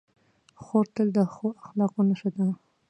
خور 0.63 0.85
تل 0.95 1.07
د 1.17 1.17
ښو 1.33 1.47
اخلاقو 1.65 2.01
نښه 2.09 2.29
ده. 2.35 2.47